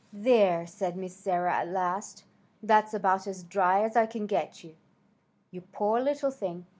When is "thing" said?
6.31-6.65